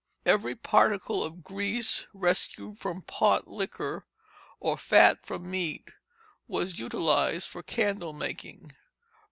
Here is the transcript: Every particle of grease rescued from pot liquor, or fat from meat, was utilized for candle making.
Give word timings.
Every 0.25 0.55
particle 0.55 1.23
of 1.23 1.43
grease 1.43 2.07
rescued 2.11 2.79
from 2.79 3.03
pot 3.03 3.47
liquor, 3.47 4.07
or 4.59 4.75
fat 4.75 5.23
from 5.23 5.51
meat, 5.51 5.89
was 6.47 6.79
utilized 6.79 7.47
for 7.47 7.61
candle 7.61 8.11
making. 8.11 8.73